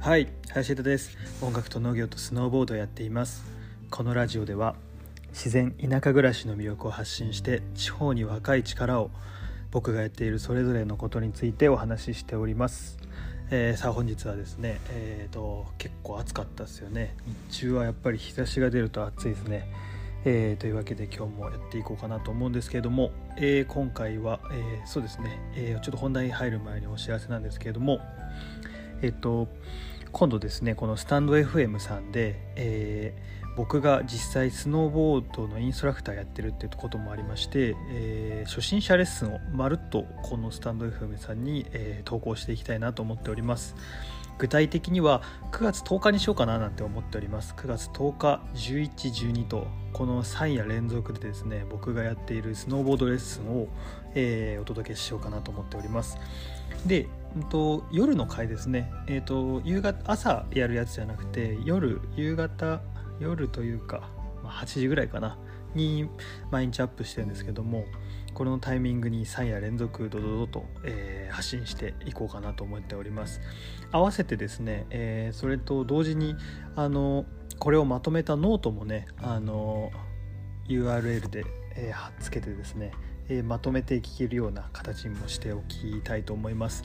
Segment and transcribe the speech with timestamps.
[0.00, 1.18] はい林田です。
[1.42, 3.44] 音楽と農業とスノーボードをやっています。
[3.90, 4.74] このラジオでは
[5.30, 9.10] 自然田舎暮らしの魅力を発信して地方に若い力を
[9.70, 12.96] 僕がやっているそれぞれのことについてお話ししております、
[13.50, 17.14] えー、さあ本日はですねえーと、結構暑かったですよね。
[17.50, 19.70] 日中はやっぱり日差しが出ると暑いですね。
[20.30, 28.00] えー、というわけで今日もやっていこうかなと思うんですけれども、えー、今回は、えー、そうですね、えちょっと本題に入る前にお知らせなんですけれども
[29.00, 29.48] えっ、と
[30.12, 43.74] 今度ですねこのスタンド FM さんで、えー、僕が実際スノーボードのインストラクターやってるってこともありまして、えー、初心者レッスンをまるっとこのスタンド FM さんに、えー、投稿していきたいなと思っております。
[44.38, 47.52] 具体的には9月10日にしようかななんて思っております。
[47.56, 53.66] 9月10日1112とこの3夜連続でですね僕がやっているスノーボードレッスンを、
[54.14, 56.16] えー、お届けしようかなと思っております。
[56.86, 62.80] で、うんと、夜の回ですね、えーと、夕方朝やるやつじゃなくて夜夕方
[63.20, 64.10] 夜というか、
[64.42, 65.38] まあ、8時ぐらいかな
[65.74, 66.08] に
[66.50, 67.84] 毎日アップしてるんですけども
[68.34, 73.40] このタイミングに3夜連続ドドドと、えー、発信していこうかなと思っております
[73.90, 76.36] 合わせてですね、えー、それと同時に
[76.76, 77.26] あの
[77.58, 79.90] これをまとめたノートもねあの
[80.68, 82.92] URL で、えー、貼っつけてですね
[83.28, 86.84] えまとめて聞けるような形にもしておきたいと思います。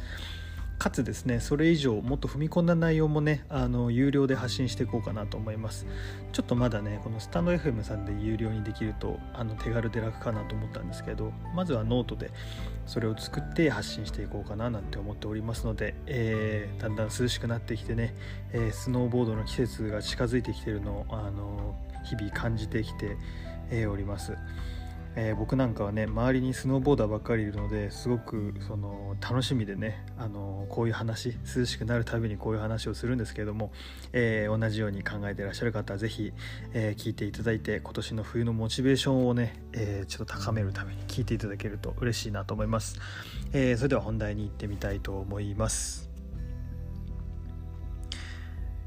[0.83, 5.87] かつですねそれ以上もっと踏み込んだ内容もねあの有料で発信していこうかなと思います。
[6.33, 12.31] ちょっとまだねこのスタンド FM さんで有料にできるとあの手軽で楽かなと思ったんですけどまずはノートで
[12.85, 18.13] それを作って発信していこうかななんて思っておりますので、えー、だんだん涼しくなってきてね、
[18.51, 23.15] えー、スノーボードの季節が近づいてきてるのをあの日々感じてきて、
[23.87, 24.33] おります。
[25.15, 33.71] えー、僕なんかはね周りにスノーボーダーばっかりいるのですごくその楽しみでねあのこういう話涼しくなるたびにこういう話をするんですけれども、
[34.11, 36.33] えー、同じように考えてらっしゃる方は是非、
[36.73, 42.99] えー、聞いていただいて今年の冬のモチベーションをね、えちょっと高めるために聞いていただけると嬉しいなと思います、
[43.53, 46.13] えそれでは本題に行ってみたいと思います。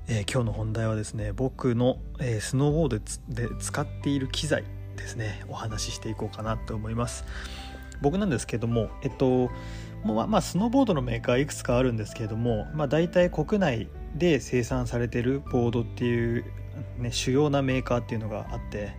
[0.09, 4.63] えー、今日の本題はですね僕の、えー、スノーボードで使っている機材
[4.97, 7.25] ですねお話ししていこうかなと思います。
[8.03, 9.51] 僕なんですけどもえっと
[10.05, 16.45] まあ、まあ、スノーボードのメーカーいくつかあるんですけれども、まあ、大体国内で生産されてるボードっていう、
[16.99, 18.93] ね、主要なメーカーっていうのがあって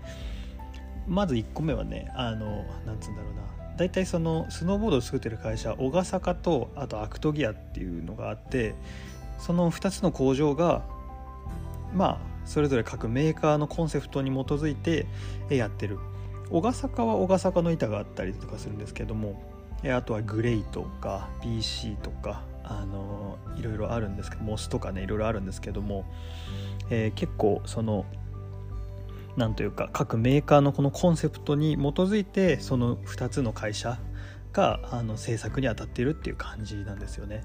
[1.07, 3.47] まず1個目はねあのなんつうんだろうな。
[3.77, 8.73] 大体そのスノーボードを作ってる会社小笠坂とあとアクトギアっていうのがあって
[9.37, 10.83] その2つの工場が
[11.93, 15.05] まあそれぞれ各メーカーのコンセプトに基づいて
[15.49, 15.99] やってる
[16.49, 19.41] 小笠坂は小笠坂の板があったりとかするんですけども
[19.83, 26.05] あとはグレイとか BC とかあのいろいろあるんですけどモスとかねいろいろあるんですけども、
[26.89, 28.05] えー、結構その
[29.35, 33.99] なんというか各メーカーのこのコンセプトに基づいてその2つの会社
[34.51, 37.43] があの制作に当たっているっていう感じなんですよね。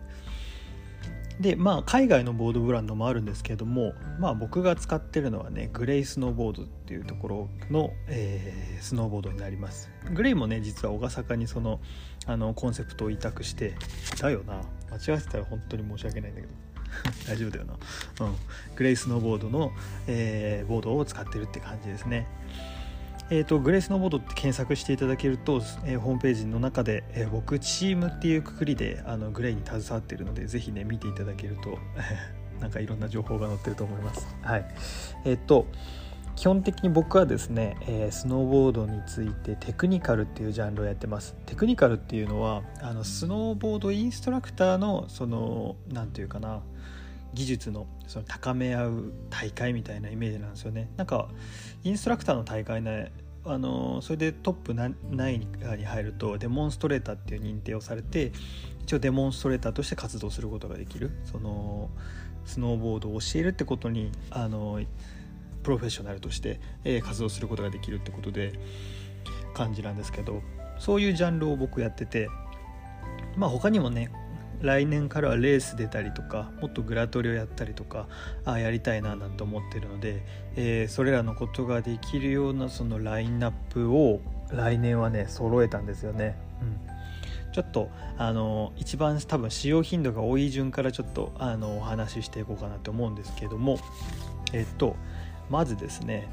[1.40, 9.90] でまあ海外のボードブランドもあるんですけれどもまあ僕が使ってるのはねグレイスノーボードっていうところの、えー、スノーボードになります。
[10.12, 11.80] グレイもね実は小笠坂にその
[12.26, 13.74] あのコンセプトを委託して
[14.20, 14.60] だよな。
[14.90, 16.52] 間違えてたら本当に申し訳ないんだけど。
[17.26, 18.36] 大丈夫だよな、うん、
[18.76, 19.72] グレイスノーボードの、
[20.06, 22.26] えー、ボードを使ってるって感じですね。
[23.34, 31.78] えーと、グレースノーボードって検索していただけると、えー、ホームページの中で、えー、僕チームっていうくくりであのグレーに携わっているのでぜひね見ていただけると
[32.60, 34.36] なんかいろんな情報が載ってると思います。
[34.42, 34.66] はい。
[35.24, 35.66] えっ、ー、と
[36.36, 41.34] 基本的に僕はですね、えー、スノーボードについてテクニカルっていうジャンルをやってます。
[41.46, 46.60] テクニカルっていうのはあのスノーボードインストラクターのその何て言うかな
[47.32, 50.90] 技術のその高め合う大会みたいなイメージなんですよね。
[50.98, 51.28] なんか
[51.82, 53.10] インストラクターの大会ね
[53.44, 55.38] あのそれでトップ何位
[55.76, 58.32] に入るとデモンストレーターっていう認定をされて
[58.82, 61.10] 一応デモンストレーターとして活動することができる。
[61.24, 61.90] その
[62.44, 64.80] スノーボードを教えるってことにあの
[65.62, 68.52] プロフェッショナルとして、え、活動することができるってことで
[69.54, 70.42] 感じなんですけど
[70.78, 72.28] そういうジャンルを僕やってて
[73.36, 74.10] まあ他にもね
[74.62, 78.06] 来年からはレース出たりとかもっとグラトリをやったりとか
[78.44, 80.22] あやりたいななんて思ってるので、
[80.56, 84.20] えー、それらのことができるようなそのラインナップを
[84.50, 86.36] 来年はね揃えたんですよね。
[86.60, 86.92] うん
[87.52, 93.78] ちょっとあの一番多分使用頻度が多い順からちょっとあのお話ししていこうかなと思うんですけども
[94.54, 94.96] えっと
[95.50, 96.28] まずですね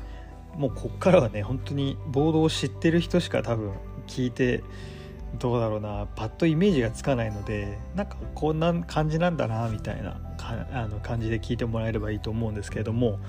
[0.55, 3.73] もうこっからはね本当にボードを知ってる人しか多分
[4.07, 4.63] 聞いて
[5.37, 10.19] どうだろうなパッとイメージがつかないのでなんかこんな感じなんだなみたいな
[10.73, 13.19] あの感じで聞いてもらえればいいと思うんですけれども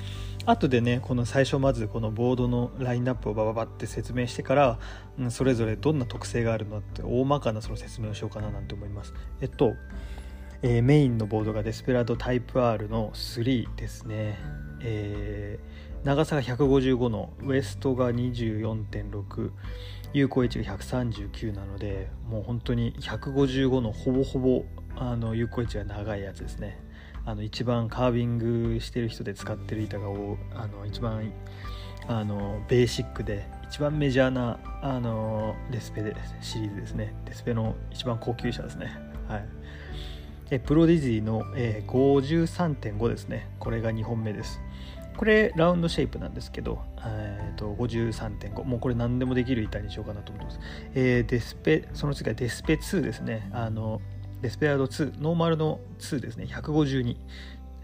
[0.47, 4.79] 後でねこの最初まずこのボードのラインナップをバババって説明してから、
[5.19, 9.13] うん、それぞれどんな特性があるのって大まかなその説明をしようかななんて思います。
[9.41, 9.75] えっと、
[10.63, 14.39] えー、メインのボードがデスペラードタイプ R の3ですね。
[14.83, 19.51] えー、長さが155のウエストが24.6
[20.13, 24.65] 有効位置が139なのでもう本当に155のほぼほぼ
[24.97, 26.79] あの有効位置が長いやつですね。
[27.25, 31.33] あの一番カービングしてる人で使ってる板があの一番
[32.09, 37.15] あのベーシックで一番メジャーなあのデスペでシリーズですね。
[37.27, 38.91] デスペの一番高級車ですね。
[39.29, 39.49] はい。
[40.59, 43.49] プロディジーの、えー、53.5ですね。
[43.59, 44.61] これが2本目です。
[45.17, 50.61] これラウンドシェイプなんですけど、えーと、53.5もうこれ何でもできる板にしようかなと思ってます、
[50.95, 53.51] えー、デスペその次はデスペ2ですね。
[53.53, 54.01] あの
[54.41, 56.47] デスペラード2ノーマルの2ですね。
[56.47, 57.17] 152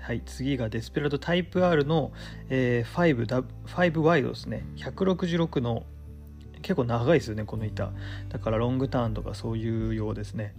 [0.01, 2.13] はい、次がデスペラードタイプ R の、
[2.49, 4.65] えー、5, 5ワイドですね。
[4.77, 5.83] 166の
[6.63, 7.93] 結構長いですよねこの板。
[8.29, 10.55] だからロングターンとかそういうようですね。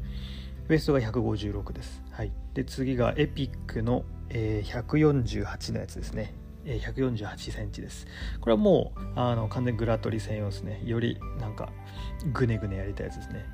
[0.69, 6.33] ウエストが156です、はい、で次がエピックの、えー、148のやつですね
[6.65, 8.07] 148センチです。
[8.41, 10.81] これはもうあの完全にグラトリ専用ですね。
[10.83, 11.69] よりなんか
[12.33, 13.45] グネグネやりたいやつですね。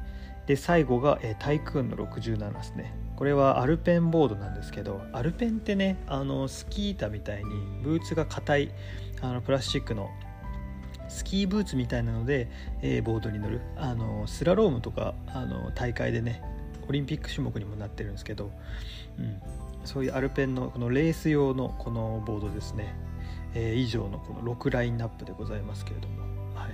[0.48, 2.95] で最後が、えー、タイクーンの67ですね。
[3.16, 7.51] これはアルペンボードなんですけどアルペンってねあのスキー板みたいに
[7.83, 8.71] ブーツが硬い
[9.21, 10.09] あのプラスチックの
[11.07, 12.50] スキーブーツみたいなので、
[12.81, 16.42] えー、ボードに乗るあのスラロームとかあの大会でね
[16.88, 18.51] オリンピック種目にもなってるんですけど、
[19.19, 19.41] うん、
[19.85, 22.95] そういうアルペンのこのレース用のこのボードですね、
[23.53, 26.24] えー、以上のこの6ラインナップでございますけれども、
[26.56, 26.71] はい。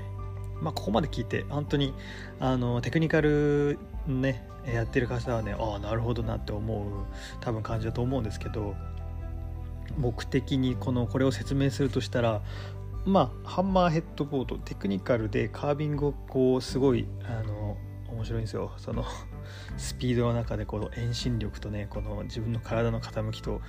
[0.61, 1.93] まあ、ここまで聞いて本当に
[2.39, 7.05] あのテクニカルねやってる方はねああなるほどなって思う
[7.39, 8.75] 多分感じだと思うんですけど
[9.97, 12.41] 僕的にこのこれを説明するとしたら
[13.05, 17.77] まあハンマーヘッドボードテクニカルでカービングをこうすごいあの
[18.19, 18.73] 面白いんですよ。
[18.77, 19.05] その
[19.77, 23.61] スピードの中でこの遠心力とねこの自分の体の傾きと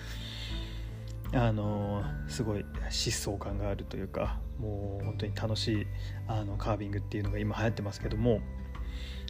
[1.33, 5.87] あのすごい疾走感があるというかもう本当に楽しい
[6.27, 8.41] あのカービングっていうのが今流行ってますけども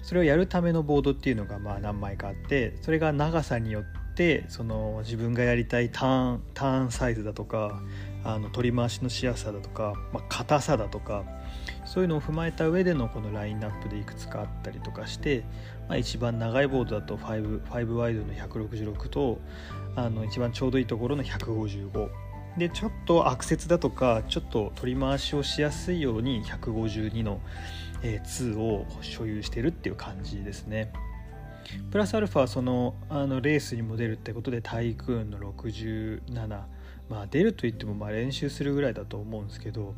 [0.02, 7.82] それをやるためのボードっていうのがまあ何枚かあってそれが長さによってその自分がやりたいターンターンサイズだとか
[8.24, 11.24] あの取り回しのしやすさだとか、まあ、硬さだとか
[11.84, 15.44] そういうのを踏まえた上でのこのラインナップでいくつかあったりとかして、
[15.88, 19.40] まあ、一番長いボードだと 5, 5ワイドの166と
[19.96, 22.08] あの一番ちょうどいいところの155
[22.58, 27.40] でちょっとアクセスだとかちょっと取り回しをしやすいように152の、
[28.02, 30.92] えー、2を所有してるっていう感じですね。
[31.90, 36.20] プラスアルファそのあのレースにも出るってことでタイクーンの67
[37.08, 39.94] まあ出ると言ってもまあ練習するぐらいだと思うんですけど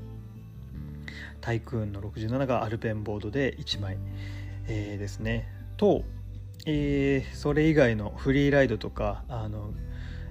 [1.42, 3.98] タイクーンの67がアルペンボードで1枚、
[4.66, 5.46] えー、ですね。
[5.76, 6.02] と、
[6.64, 9.74] えー、それ以外のフリーライドとかあの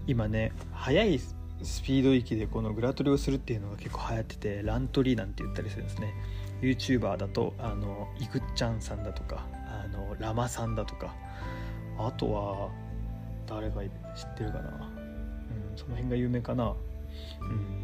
[0.08, 6.14] 今ね速いスピード域でこのグラトリをするっていうのが結構流行っててラントリーなんて言ったりするんですね。
[6.62, 11.14] YouTuber だとあのイグッチャンさんだとかあのラマさんだとか。
[12.08, 12.70] あとは
[13.48, 13.90] 誰が知っ
[14.38, 16.74] てるかな、うん、その辺が有名かな。
[17.42, 17.81] うん。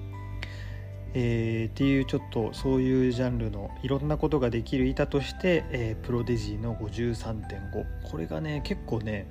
[1.14, 9.28] えー、っていうちょっとそういうジャンルのいろんなことができる板として、えー、プロデジーの53.5これがね結構ね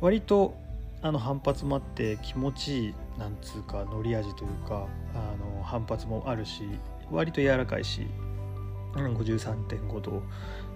[0.00, 0.54] 割と
[1.02, 6.62] あの反発もあって気持ちいいなんつうか乗り味というかあの反発もあるし
[7.10, 8.06] 割と柔らかいし、
[8.96, 10.22] うん、53.5度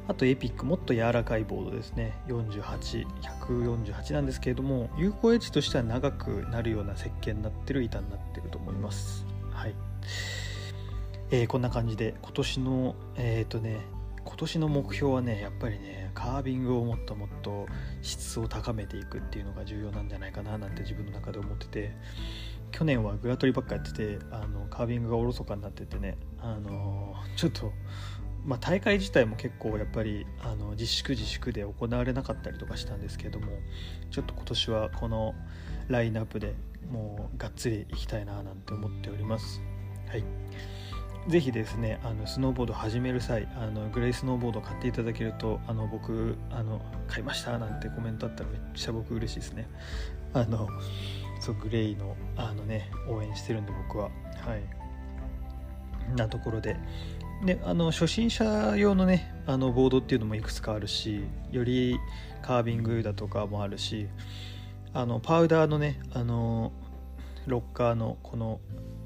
[0.09, 2.15] あとエピックもっと柔らかいボードですね。
[2.29, 9.27] 48148なんですけれども有効エッジとしては長くなるような設計になってる板になってると思います。
[9.51, 9.88] はい。
[11.31, 13.81] えー、こんな感じで今年のえっ、ー、とね
[14.25, 17.67] 今年の目標はねやっぱりねカービングをもっともっと
[18.03, 21.93] 質を高めていくっていうのが重要なんじゃないかななんて自分の中で思ってて
[22.73, 27.73] 去年はグラトリばっかやっててあのカービングがおろそかになっててねあのちょっと
[28.45, 33.49] まあ、大会自体も結構やっぱりあの自粛自粛で行われなかったりとかしたんですけども
[34.11, 35.35] ちょっと今年はこの
[35.89, 36.55] ラインナップで
[36.91, 39.61] もうがっつりいきたいななんて思っております。
[40.09, 40.25] はい。
[41.29, 49.69] ぜひですねあのスノーボード始める際あのグレイスノーボード買っていただけるとあの僕あの買いましたなんてコメントあったらめっちゃ僕嬉しいですね。
[50.33, 50.69] あの
[51.41, 54.05] そうグレイのあのね応援してるんで僕は。
[54.05, 54.11] は
[54.57, 56.17] い。
[56.17, 56.77] なところで。
[57.43, 61.23] ね、あの初心者用のねあのボードっていうのもいくつかあるし
[61.53, 61.97] より
[62.43, 64.09] カービングだとかもあるし
[64.93, 66.73] あのパウダーのねあの
[67.47, 68.59] ロッカーのこの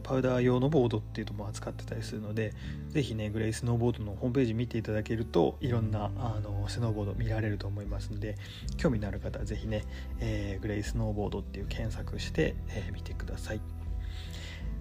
[0.03, 2.53] パウダー用のボードっていうのも扱ってたりするので
[2.91, 8.37] 是非ねグレイスノーボードのホームページ見ていただけるといろんなあのスノーボード見られると思いますので
[8.77, 9.85] 興味のある方は是非ね、
[10.21, 13.61] えー、グレイスノーボードっていう検索して、えー、見てください。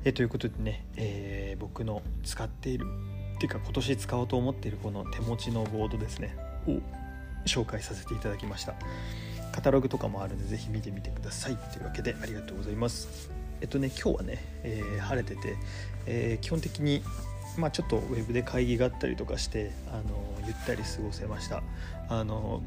[0.03, 2.85] えー、ということでね、えー、僕の使っている
[3.35, 6.35] っていうか今年使おうと思っているこの手持ちのボードですね
[6.67, 6.79] を
[7.45, 8.73] 紹介させていただきました。
[9.51, 11.57] カタログとかもあるので是非見てみてください。
[11.57, 13.50] というわけでありがとうございます。
[13.61, 15.55] えっとね今日はね、えー、晴れてて、
[16.05, 17.03] えー、基本的に
[17.57, 20.03] まあ、ちょっとウェブで会議があったりとかしてあの
[20.45, 21.63] ゆったり過ごせました。
[22.09, 22.63] あの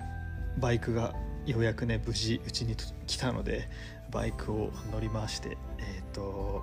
[0.59, 1.15] バイクが
[1.47, 3.69] ようやくね無事うちに来たので
[4.11, 6.63] バイクを乗り回してえっ、ー、と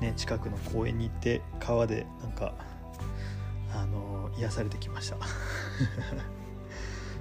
[0.00, 2.54] ね近くの公園に行って川でなんか
[3.74, 5.16] あの癒されてきました。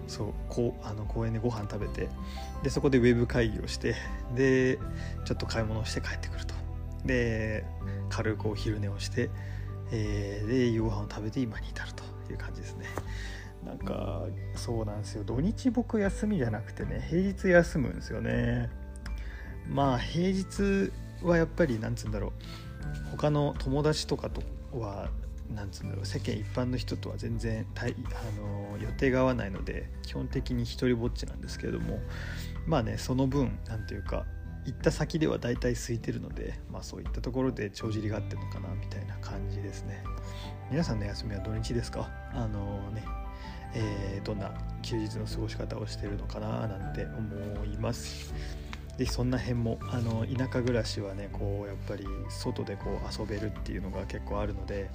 [0.08, 2.10] そうこうあの公園でご飯食べて
[2.64, 3.96] でそこでウェブ会議をして
[4.36, 4.78] で
[5.24, 6.51] ちょっと買い物をして帰ってくると。
[7.06, 7.66] で
[8.10, 9.30] 軽くお昼寝をして、
[9.92, 12.86] えー、で夕ご飯を食べて今に至るという感じですね。
[13.66, 14.24] なんか
[14.56, 15.24] そうなんですよ。
[15.24, 18.70] 土日僕休みじゃなくてね平日休むんですよね。
[19.70, 20.92] まあ平日
[21.24, 22.32] はやっぱりなんつうんだろう。
[23.12, 24.42] 他の友達とかと
[24.78, 25.10] は
[25.54, 26.06] なんつうんだろう。
[26.06, 27.86] 世間一般の人とは全然あ
[28.40, 32.00] の予定が合わないので基本的に一人ぼっちなんですけれども。
[32.68, 34.26] まあねその分何ていうか
[34.66, 40.04] 行った先では大体空いてるので、まあ、そういったところで帳尻があってるのかなみたいな感じですね。
[40.70, 42.10] 皆さんの休みは土日ですか？
[42.34, 43.04] あのね、
[43.74, 44.52] えー、どんな
[44.82, 48.34] 休日の過ごし方をしてるのかななんて思います。
[48.98, 54.92] でそんな辺もあの田舎暮らしはねこうやっぱり外でこう遊べるっていうのが結構あるので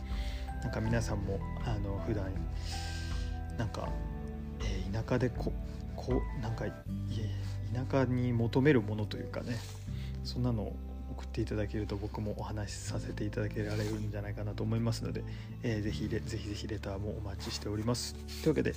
[0.62, 2.30] なんか皆さんもあの普段
[3.58, 3.88] なんか、
[4.61, 5.52] えー、田舎でこ
[5.96, 6.66] こなんか
[7.75, 9.56] 田舎に求めるものというかね
[10.25, 10.76] そんなのを
[11.16, 15.25] 送っていただけると僕もお話しさせていただけられるんじゃないかなと思いますので、
[15.62, 18.14] えー、ぜひぜひぜひレターもお待ちしております。
[18.14, 18.75] というわけで、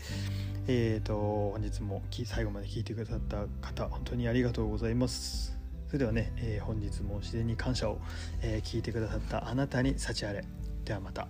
[0.67, 5.57] えーと、本日も最後まで聞いてくださった方本当にありがとうございます。
[5.87, 7.99] それではね、えー、本日も自然に感謝を、
[8.41, 10.45] えー、聞いてくださったあなたに幸あれ。
[10.85, 11.27] ではまた。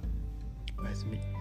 [0.77, 1.38] おやすみ。